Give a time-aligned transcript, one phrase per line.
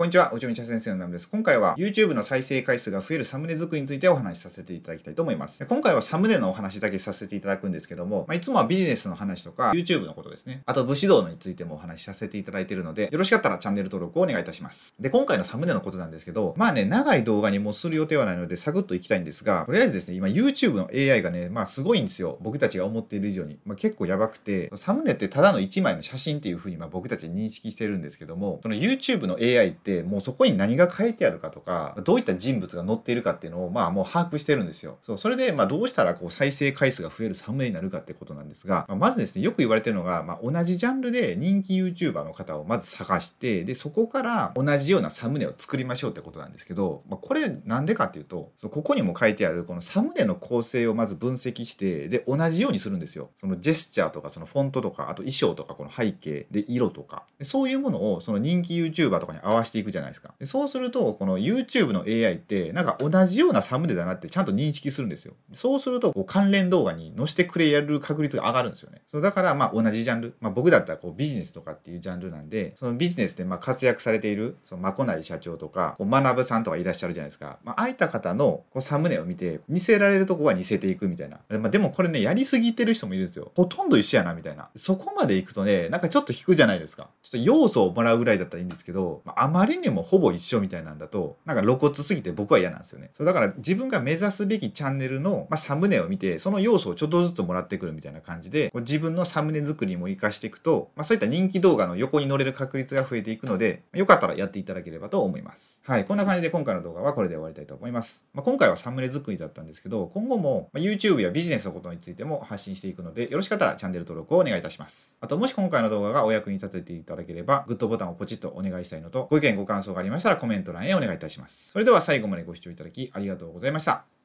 [0.00, 1.28] こんにちは、おちょみちゃ先生のナムです。
[1.28, 5.62] 今回は YouTube の再生回数が増えるサムネ作りについてお話しさせていただきたいと思います。
[5.66, 10.62] 今回はサムネのお話だけさせていただくんですけども、まあ、いつもはビジネスの話とか YouTube のことですね。
[10.64, 14.94] あと武士道についてもお話しさせていただいているので、よろしかったらチャンネル登録をお願いいたします。
[14.98, 22.38] で、今回のサムネのことなんですけど、まあね、長い動画にもする予定はないので、サクッといきたいんですが、とりあえずですね、今 YouTube の AI がね、まあすごいんですよ。
[22.40, 23.58] 僕たちが思っている以上に。
[23.66, 34.98] まあ、結構やばくて、サムネってただの1枚の写真っていう風にま僕たち認識してるんですけども、その YouTube の AI ってもうそこに何が書いてあるかとか、どういった人物が載っているかっていうのを、まあもう把握してるんですよ。
[35.02, 53.30] そう、それで、まあどうしたらこう再生回数が増えるサムネになるかってことなんですが、まあ、まずですね、よく言われてるのが、まあ同じジャンルで人気 YouTuber の方をまず探して、で、そこから同じようなサムネを作りましょうってことなんですけど、まあこれなんでかっていうと、ここにも書いてあるこのサムネの構成をまず分析して、で、同じようにするんですよ。
[53.36, 60.34] そのジェスチャーとか、そのフォントとか、あと衣装とか、この背景で色とか、そういうものをその人気 YouTuber とかに合わせていくじゃないですか。
[60.38, 65.34] でそうすると、この YouTube の AI ってなんか同じようなサムネだなってちゃんと認識するんですよ。
[65.52, 69.02] そうするとこう関連動画に載せてくれやる確率が上がるんですよね。
[69.08, 77.58] そうだからまあ同じジャンル、まあ、僕だったらこうビジネスとかっていうジャンルなんでそのビジネスでま活躍されているそのまこない社長とかこう学さんとかいらっしゃるじゃないですか。
[77.64, 81.40] まあ、あいた方のこうサムネを見て似せられるとこは似せていくみたいな。
[81.58, 83.50] まあ、でもこれねやりすぎてる人もいるんですよ。
[83.54, 84.68] ほとんど一緒やなみたいな。
[84.76, 87.08] そこまで行くとねなんかちょっと引くじゃないですか。
[87.22, 93.10] ちょっと要素をもらうぐらいだったらいいんですけど、まあ、あまりにもほぼ一緒みたいなんだとなんか露骨すぎて僕は嫌なんですよね。
[93.14, 105.80] そうだから自分が目指すべきチャンネルの、まあ、サムネを見て、その要素をちょっとずつもらってくるみたいな感じで、自分のサムネ作りも活かしていくと、まあ、そういった人気動画の横に乗れる確率が増えていくので、よかったらやっていただければと思います。
[105.84, 108.26] はい、こんな感じで今回の動画はこれで終わりたいと思います。
[108.32, 115.18] まあ、今回はサムネ作りだったんですけど、今後も YouTube やビジネスのことについても発信していくので、よろしかったらチャンネル登録をお願いいたします。
[115.20, 121.70] あと、もし今回の動画がお役に立てていただければ、グッドボタンをポチッとお願いしたいのと、ご意見ご感想がありましたらコメント欄へお願いいたします。
[121.72, 124.19] それでは最後までご視聴いただきありがとうございました。